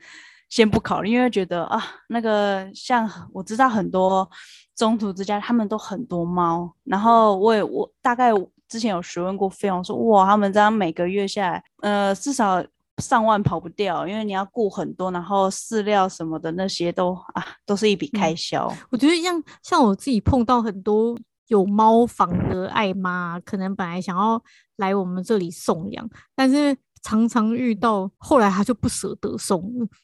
[0.53, 4.29] 先不考虑，因为觉得啊，那个像我知道很多
[4.75, 8.29] 中途之家，他们都很多猫，然后我也我大概
[8.69, 12.63] 之前有询问过费用，说哇，他们这样每个月下来，呃，至少
[12.99, 18.67] 上万跑不掉，因为你要雇很多，然后饲料什么的那些都啊，都是一笔开销。
[18.69, 24.39] 嗯，我觉得像像我自己碰到很多有猫房的爱妈，可能本来想要
[24.75, 26.77] 来我们这里送养，但是。
[27.03, 29.61] 常常遇到，后来他就不舍得送。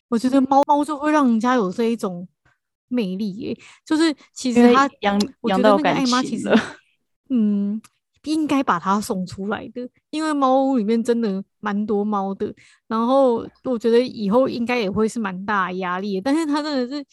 [0.09, 2.27] 我觉得猫猫就会让人家有这一种
[2.89, 6.53] 魅力耶，就是其实他养养到爱妈其实，
[7.29, 7.81] 嗯，
[8.23, 12.53] 应该把它送出来的，因为猫屋里面真的蛮多猫的。
[12.87, 17.05] 然后我觉得以后应该也会是蛮大压力，但是他真的是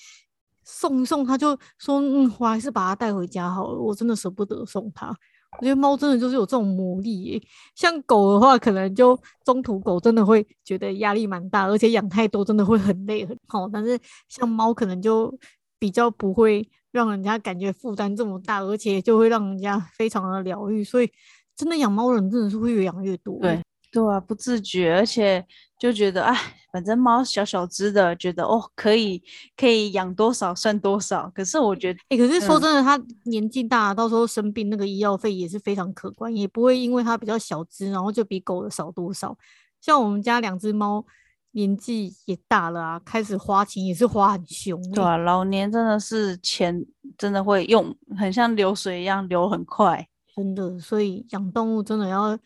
[0.65, 5.17] 送一送，他就说，嗯，我还是把它带回家好了，我真的舍不得送它。
[5.59, 7.43] 我觉得猫真的就是有这种魔力耶，
[7.75, 13.69] 像狗的话，可能就中途狗真的会觉得压力蛮大，而且养太多真的会很累很好。
[13.69, 15.33] 但是像猫可能就
[15.79, 20.85] 比较不会让人家感觉负担这么大，而且就会让人家非常的疗愈。
[20.85, 21.11] 所以
[21.57, 23.39] 真的养猫人真的是会越养越多。
[23.41, 23.61] 对。
[23.93, 25.43] 对啊，不自觉，而且
[25.79, 26.35] 就觉得哎，
[26.73, 29.23] 反正猫小小只的，觉得哦，可以
[29.57, 31.31] 可以养多少算多少。
[31.35, 39.37] 可是我觉得，哎、欸，可是说真的，它、嗯、年纪大，到时候生病，那个医药费也是非常可观，也不会因为它比较小只，然后就比狗的少多少。
[39.81, 41.05] 像我们家两只猫
[41.51, 44.81] 年纪也大了啊，开始花钱也是花很凶。
[44.93, 46.85] 对啊，老年真的是钱
[47.19, 50.79] 真的会用，很像流水一样流很快，真的。
[50.81, 52.39] 所以养动物真的要。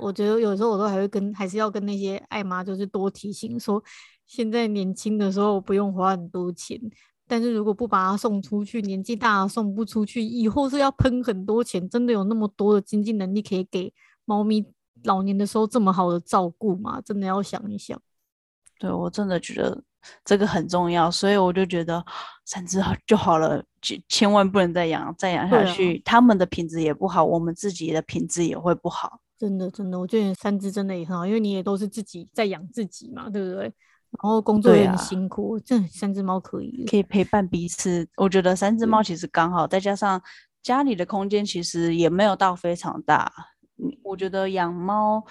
[0.00, 3.82] 我觉得有时候我都还会跟，还是要跟那些爱妈就是多提醒说，
[4.26, 6.80] 现在年轻的时候不用花很多钱，
[7.26, 11.88] 但是如果不把它送出去，年纪大了送不出去，以后是要喷很多钱。
[11.88, 13.92] 真的有那么多的经济能力可以给
[14.24, 14.64] 猫咪
[15.04, 17.00] 老年的时候这么好的照顾吗？
[17.00, 18.00] 真的要想一想。
[18.78, 19.82] 对，我真的觉得
[20.24, 22.04] 这个很重要，所以我就觉得
[22.44, 29.20] 三只就好了，就千万不能再养，再养下去，他们的品质也不好，我们自己的品质也会不好。
[29.38, 33.62] 真的，真的，我觉得三只真的也很好，因为你也都是自己在养自己嘛，对不对？
[33.62, 38.06] 然后工作也很辛苦，这、啊、三只猫可以可以陪伴彼此。
[38.16, 40.22] 我觉得三只猫其实刚好，再加上
[40.62, 43.32] 家里的空间其实也没有到非常大。
[44.02, 45.24] 我觉得养猫。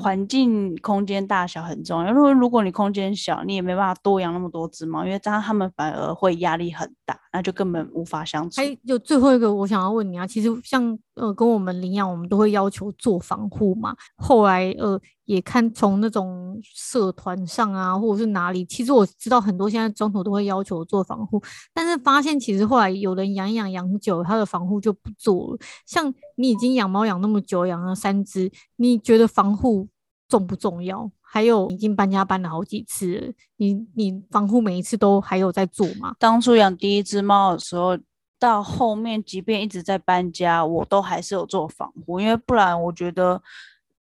[0.00, 8.60] 环境空间大小很重要，因为如果你空间小，你也没办法多养那么多只猫，因为这样它们反而会压力很大，那就根本无法相处。
[8.60, 13.94] 还有最后一个，我想要问你啊，其实像呃跟我们领养，我们都会要求做防护嘛。
[14.16, 21.42] 后来呃也看从那种社团上啊，或者是哪里，其实我知道很多现在中途都会要求做防护，
[21.74, 25.58] 但是发现其实后来有人养养养久，它的防护就不做了。
[25.84, 29.88] 像你已经养猫养那么久，养了三只，你觉得防护？
[30.28, 31.08] 重不重要？
[31.20, 36.16] 还有已经搬家搬了好几次，你你防护每一次都还有在做吗？
[36.18, 37.96] 当初养第一只猫的时候，
[38.36, 43.40] 到后面即便一直在搬家，我都还是有做防护，因为不然我觉得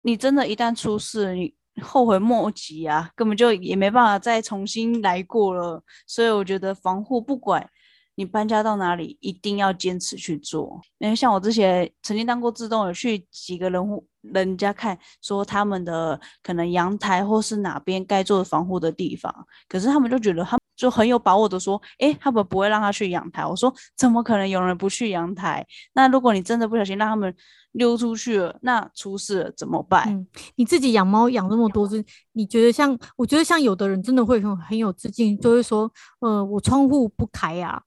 [0.03, 5.83] 你真的，一旦出事，你后悔莫及啊，根本就也没办法再重新来过了。
[6.07, 7.69] 所以我觉得防护不管
[8.15, 10.81] 你搬家到哪里，一定要坚持去做。
[10.99, 19.33] 因为像我之前曾经当过自动，有去几个人户人家看，说他们的可能阳台或是哪边该做防护的地方，
[19.69, 23.45] 可是他们就觉得他们就很有把握的说，诶，他们不会让他去阳台。
[23.45, 25.65] 我说怎么可能有人不去阳台？
[25.93, 27.35] 那如果你真的不小心让他们
[27.73, 30.27] 溜出去了，那出事了怎么办？
[30.57, 32.99] 你自己养猫养那么多只，你觉得像？
[33.17, 37.83] 我觉得像有的人真的会很很有自信，就会说，呃，我窗户不开啊。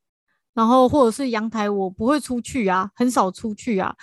[0.54, 3.94] 然后或者是阳台，我不会出去啊，很少出去啊。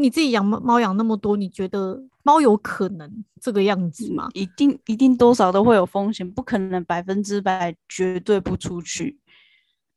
[0.00, 4.28] 你自己养猫猫养那么多，你觉得猫有可能这个样子吗？
[4.32, 9.18] 一定一定多少都会有风险，不可能百分之百绝对不出去。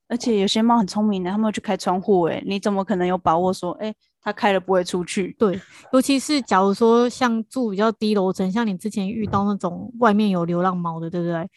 [0.08, 5.36] 而且有些猫很聪明的，他们会去开窗户，哎，你怎么可能有把握说，诶，它开了不会出去？
[5.38, 5.62] 对，
[5.94, 11.48] 尤其是假如说像住比较低楼层，像你之前遇到那种外面有流浪猫的，对不对？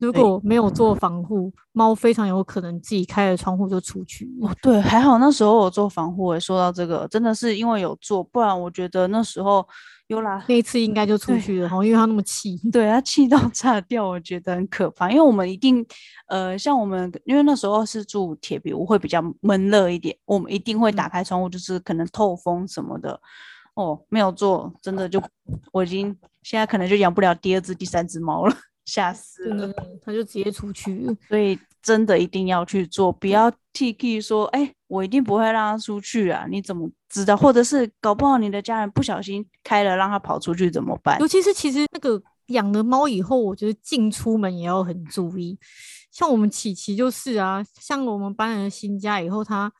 [0.00, 4.26] 如果没有做防护，猫非常有可能自己开了窗户就出去。
[4.40, 6.28] 哦，对，还好那时候我做防护。
[6.28, 9.64] 诶，说到这个，真的是因为有做，不然我觉得那时候
[10.06, 15.10] 有啦，那一次应该就出去了，然后，因为他那么气，对他气到炸掉，我觉得很可怕。
[15.10, 15.84] 因为我们一定，
[16.28, 23.20] 呃，像我们，因为那时候是住铁皮屋，会比较闷热一点，我们一定会打开窗户，就是可能透风什么的。
[23.74, 25.22] 哦，没有做，真的就
[25.72, 28.54] 我已经现在可能就养不了第二只、第三只猫了。
[28.84, 31.14] 吓死了，他就直接出去了。
[31.28, 36.46] 所以真的一定要去做，不要 T K 说，哎、欸，我一定不会让他出去啊！
[36.50, 37.36] 你怎么知道？
[37.36, 41.18] 或者是搞不好你的家人不小心开了，让他跑出去怎么办？
[41.20, 45.58] 尤其是其实那个养了猫以后，我觉得进出门也要很注意。
[46.10, 49.72] 像我们琪琪就是啊，像我们搬了新家以后，他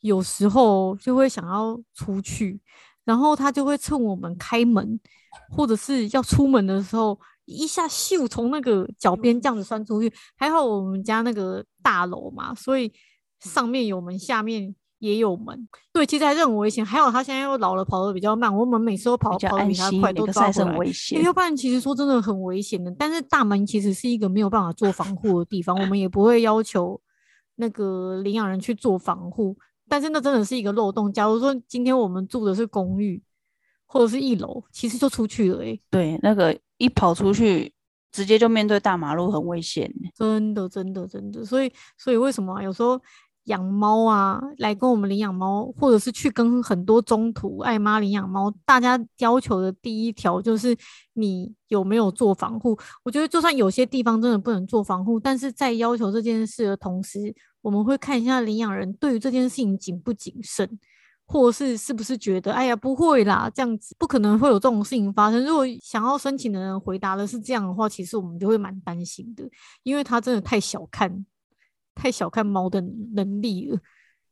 [0.00, 2.60] 有时候就会想要出去，
[3.04, 4.98] 然后他就会趁我们开门
[5.50, 7.18] 或者是要出门的时候。
[7.46, 12.92] 一下咻，从那个脚边这样子钻出去，还好我们家那个大楼嘛，所以
[13.40, 15.68] 上面有门，下面也有门。
[15.92, 16.84] 对，其实还是很危险。
[16.84, 18.54] 还好他现在又老了，跑得比较慢。
[18.54, 20.92] 我们每次都跑跑得比他快，都抓回来。
[21.12, 22.90] 因为要不然其实说真的很危险的。
[22.98, 27.00] 但是大门其实是一个没有办法做防护的地方，我们也不会要求
[27.54, 29.56] 那个领养人去做防护。
[29.88, 31.12] 但是那真的是一个漏洞。
[31.12, 33.22] 假如说今天我们住的是公寓
[33.84, 35.80] 或者是一楼，其实就出去了诶、欸。
[35.90, 36.58] 对，那个。
[36.78, 37.72] 一跑出去，
[38.12, 39.92] 直接就面对大马路，很危险。
[40.14, 41.44] 真的，真的，真的。
[41.44, 43.00] 所以，所以为什么，有时候
[43.44, 50.76] 养猫啊，来跟我们领养猫，或者是去跟很多中途爱妈领养猫，大家要求的第一条就是
[51.14, 52.76] 你有没有做防护。
[53.04, 60.78] 我觉得，就算有些地方真的不能做防护，但是在要求这件事的同时，我们会看一下领养人对于这件事情谨不谨慎。
[61.28, 65.44] 或是是不是觉得，哎呀，不会啦，这样子不可能会有这种事情发生。
[65.44, 69.42] 如果想要申请的人回答的是这样的话，其实我们就会蛮担心的，
[69.82, 71.26] 因为他真的太小看，
[71.96, 72.80] 太小看猫的
[73.14, 73.78] 能力了。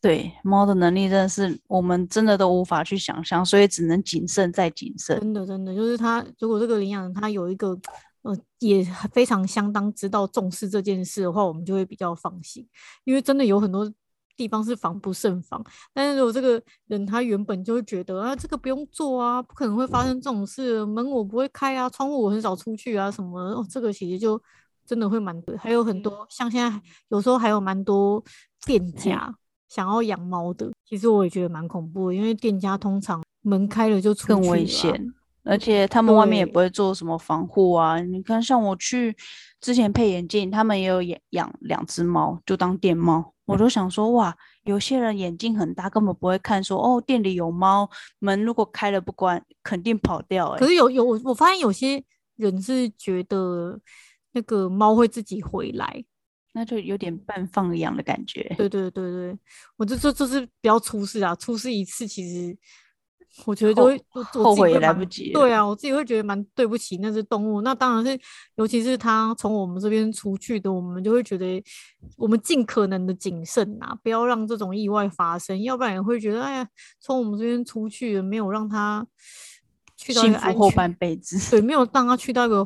[0.01, 5.19] 对，猫的能力真的是我们真的都无法去想象，所以只能谨慎再谨慎。
[5.19, 7.77] 真的，真的，就是他如果这个领养人他有一个，
[8.23, 12.65] 呃，也非常相当知道重视这件事的话，我们就会比较放心，
[13.03, 13.93] 因为真的有很多。
[14.37, 24.41] 地方是防不胜防，但是如果这个人他原本就会觉得啊，这个不用做啊，不可能会发生这种事，门我不会开啊，窗户我很少出去啊，什么哦，这个其实就
[24.85, 28.23] 真的会蛮多，还有很多像现在有时候还有蛮多
[28.67, 29.35] 店家
[29.69, 38.01] 想要养猫的，其实我也觉得蛮恐怖的，因为店家通常门开了就出去了，更危险，而且他们外面也不会做什么防护啊。
[38.01, 39.17] 你看，像我去
[39.61, 43.34] 之前配眼镜，他们也有养养两只猫，就当店猫。
[43.47, 50.59] 我都想说，哇，有些人眼睛很大，根本不会看说，哦，店里有猫，门如果开了不关，肯定跑掉，欸。
[50.59, 52.03] 可是有有我我发现有些
[52.37, 53.79] 人是觉得
[54.33, 56.05] 那个猫会自己回来，
[56.53, 58.43] 那就有点半放养的感觉。
[58.57, 59.39] 对对对对，
[59.77, 62.57] 我就说这是不要出事啊，出事一次其实。
[63.47, 65.33] 我觉得就会后，后悔也来不及。
[65.33, 67.61] 对啊，我自己会觉得蛮对不起那只动物。
[67.63, 68.21] 那当然是，
[68.55, 71.63] 尤其是它从我们这边出去的，我们就会觉得
[72.17, 75.61] 我们尽可能的谨慎啊，不要让这种意外发生。
[75.63, 76.69] 要不然也会觉得，哎呀，
[77.01, 79.05] 从我们这边出去没有让它
[79.97, 82.65] 去到一个安全，后半辈子，对，没有让它去到一个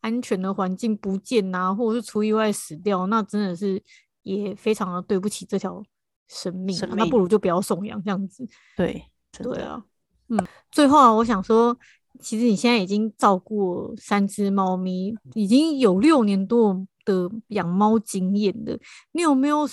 [0.00, 3.80] 安全的环境不见啊，或者是出意外死掉，那真的是
[4.24, 5.80] 也非常的对不起这条
[6.26, 6.98] 生命，啊生命。
[6.98, 8.44] 那不如就不要送养这样子。
[8.76, 9.04] 对。
[9.42, 9.82] 对啊，
[10.28, 11.76] 嗯，最后啊，我想说，
[12.20, 18.78] 其实你现在已经照顾三只猫咪，已经有六年多的养猫经验了。
[19.12, 19.66] 你有没有，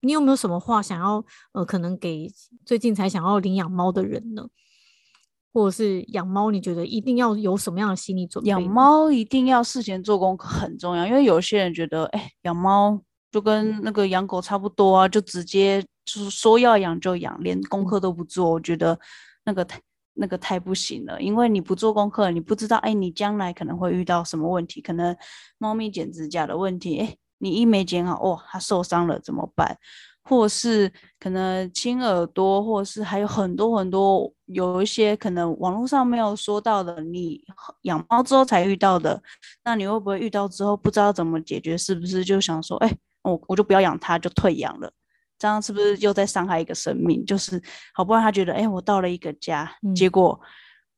[0.00, 2.30] 你有没有什么话想要，呃，可能给
[2.64, 4.46] 最近才想要领养猫的人呢？
[5.52, 8.50] 或者是养猫，你觉得一定要有什么样的心理准备？
[8.50, 13.00] 养猫一定要事前做功课很重要，因为有些人觉得，哎，养猫
[13.32, 18.98] 就跟那个养狗差不多啊，就直接就是说要养就养，连功课都不做，我觉得
[19.44, 19.78] 那个太
[20.14, 25.14] 那个太不行了，因为你不做功课，你不知道，哎，你将来可能会遇到什么问题，可能
[25.58, 29.76] 猫咪剪指甲的问题，哎，你一没剪好，哦，它受伤了怎么办？
[30.28, 37.40] 或是可能亲耳朵，或是还有很多很多，有一些可能网络上没有说到的，你
[37.82, 39.22] 养猫之后才遇到的，
[39.64, 41.78] 那你会不会遇到之后不知道怎么解决？
[41.78, 42.92] 是不是就想说，哎，
[43.22, 44.90] 我我就不要养它，就退养了？
[45.38, 47.24] 这样是不是又在伤害一个生命？
[47.24, 47.62] 就是
[47.94, 50.40] 好不容易他觉得，哎，我到了一个家，嗯、结果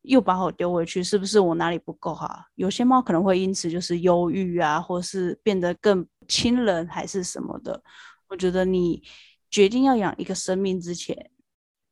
[0.03, 2.45] 又把我丢回去，是不是我哪里不够好？
[2.55, 7.82] 有些猫可能会因此就是忧郁啊，或是变得更亲人，还是什么的。
[8.28, 9.03] 我觉得你
[9.51, 11.30] 决定要养一个生命之前，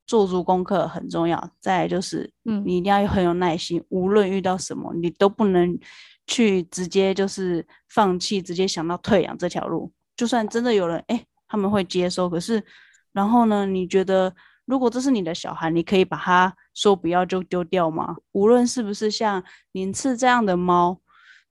[0.07, 1.51] 做足功课很重要。
[1.61, 5.79] 再来就是，嗯，你一定要很有耐心，嗯、无论遇到什么，你都不能
[6.27, 9.93] 去直接就是放弃，直接想到退养这条路。
[10.17, 12.65] 就算真的有人，哎，他们会接收，可是，
[13.13, 13.67] 然后呢？
[13.67, 14.35] 你觉得
[14.65, 18.17] 如果这是你的小孩，你可以把它说不要就丢掉吗？
[18.33, 19.43] 无论是不是像
[19.73, 21.01] 宁次这样的猫。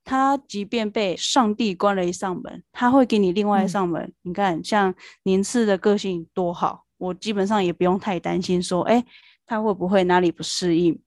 [0.08, 4.00] 它即便被上帝关了一扇门，它会给你另外一扇门。
[4.04, 4.94] 嗯、你看，像
[5.24, 9.04] 宁次的个性多好，我基本上也不用太担心说，哎，
[9.48, 11.02] 他会不会哪里不适应？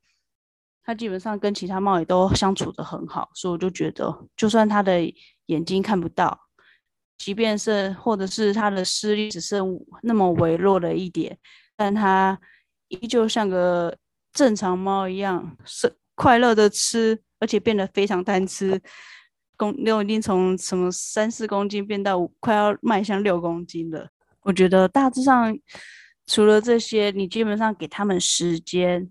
[0.83, 5.01] 他基本上跟其他猫也都相处的很好，所以我就觉得，就算他的
[5.47, 6.48] 眼睛看不到，
[7.19, 11.37] 即便是或者是他的视力只剩那么微弱的一点，
[11.77, 12.41] 但他
[12.89, 13.95] 依旧像个
[14.33, 17.21] 正常猫一样，是快乐的吃。
[17.41, 18.83] 而且变得非常贪吃，
[19.57, 24.09] 公六已经从什么三四公斤变到快要迈向六公斤了。
[24.41, 25.57] 我觉得大致上
[26.27, 29.09] 除了这些，你基本上给他们时间，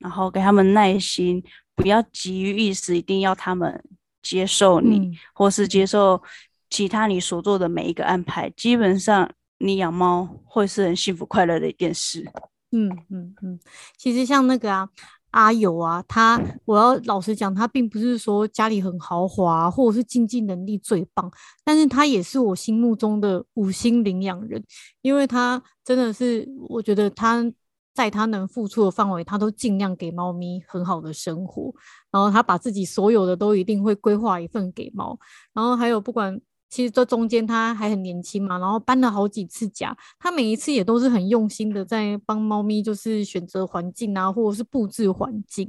[0.00, 1.42] 然后给他们耐心，
[1.74, 3.82] 不要急于一时，一定要他们
[4.20, 6.22] 接受你，嗯、或是接受
[6.70, 8.48] 其他你所做的每一个安排。
[8.56, 12.24] 基本上，你养猫会是很幸福快乐的一件事。
[12.72, 13.60] 嗯嗯嗯，
[13.98, 14.88] 其实像那个啊。
[15.32, 21.30] 阿友啊，他我要老实讲，他并不是说家里很豪华，或者是经济能力最棒，
[21.62, 24.60] 但是他也是我心目中的五星领养人，
[25.02, 27.48] 因为他真的是，我觉得他
[27.94, 31.72] 在他能付出的范围，他都尽量给猫咪很好的生活，
[32.10, 35.16] 然后他把自己所有的都一定会规划一份给猫，
[35.52, 36.40] 然后还有不管。
[36.70, 45.68] 其实这中间他还很年轻嘛，然后搬了好几次家，他每一次也都是很用心的在帮猫咪，就是选择环境啊，或者是布置环境。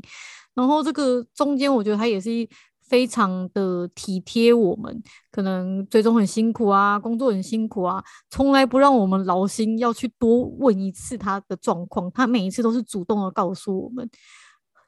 [0.54, 2.30] 然后这个中间，我觉得他也是
[2.84, 14.08] 非常的体贴我们，可能最终很辛苦啊，工作很辛苦啊，从来不让我们劳心要去多问一次他的状况，他每一次都是主动的告诉我们，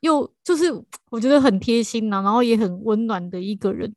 [0.01, 0.71] 又就是
[1.09, 3.91] 我觉得很贴心呐、啊，然后也很温暖的一个人，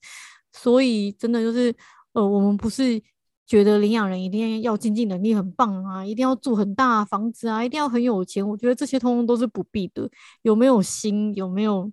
[0.53, 1.75] 所以真的就是。
[2.17, 3.03] 呃，我们不是
[3.47, 8.47] 觉得领养人一定要经济能力很棒啊，一定要住很大房子啊，一定要很有钱。
[8.49, 10.09] 我觉得这些通通都是不必的。
[10.41, 11.93] 有没有心，有没有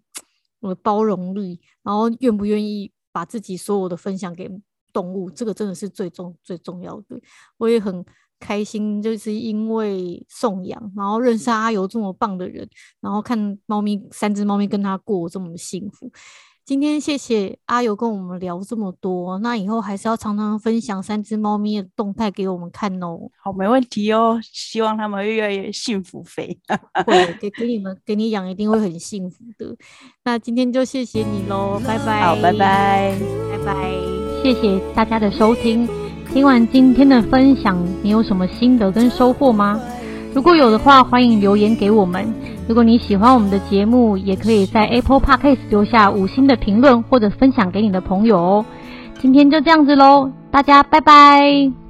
[0.61, 4.49] 呃包容力，然后愿不愿意把自己所有的分享给
[4.93, 7.19] 动物，这个真的是最重最重要的。
[7.57, 8.05] 我也很
[8.39, 12.65] 开心，就是因为送养，然后认识阿尤这么棒的人，
[13.01, 16.09] 然后看猫咪三只猫咪跟他过这么幸福。
[16.65, 23.19] 今天谢谢阿尤跟我们聊这么多，那以后还是要常常分享三只猫咪的动态给我们看哦。
[23.43, 24.39] 好，没问题哦。
[24.41, 26.57] 希望他们越来越幸福肥。
[27.05, 29.75] 会，给给你们给你养一定会很幸福的。
[30.23, 32.21] 那今天就谢谢你喽，拜拜。
[32.21, 33.13] 好，拜拜，
[33.51, 33.91] 拜拜。
[34.41, 35.85] 谢谢大家的收听。
[36.31, 39.77] 听完今天的分享，你有什么心得跟收获吗？
[40.33, 42.33] 如果有的话，欢迎留言给我们。
[42.67, 48.65] 如果你喜欢我们的节目，也可以在 Apple Podcast 留下五星的评论，或者分享给你的朋友哦。
[49.19, 51.82] 今天就这样子喽，大家拜拜。